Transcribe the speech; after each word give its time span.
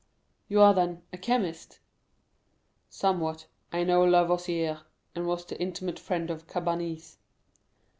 "You 0.47 0.61
are, 0.61 0.73
then, 0.73 1.03
a 1.13 1.17
chemist?" 1.19 1.77
"Somewhat; 2.89 3.45
I 3.71 3.83
know 3.83 4.03
Lavoisier, 4.03 4.81
and 5.13 5.27
was 5.27 5.45
the 5.45 5.61
intimate 5.61 5.99
friend 5.99 6.31
of 6.31 6.47
Cabanis." 6.47 7.17